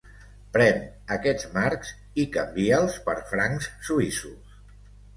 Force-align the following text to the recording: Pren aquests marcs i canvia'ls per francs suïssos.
Pren 0.53 0.79
aquests 1.17 1.51
marcs 1.59 1.93
i 2.25 2.27
canvia'ls 2.39 2.99
per 3.07 3.19
francs 3.31 3.73
suïssos. 3.91 4.61